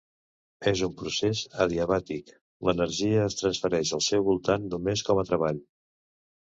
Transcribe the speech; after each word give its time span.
En 0.69 0.79
un 0.87 0.95
procés 1.01 1.41
adiabàtic, 1.65 2.33
l'energia 2.71 3.23
es 3.29 3.39
transfereix 3.43 3.93
al 3.99 4.05
seu 4.11 4.27
voltant 4.33 4.69
només 4.75 5.09
com 5.11 5.25
a 5.25 5.29
treball. 5.33 5.67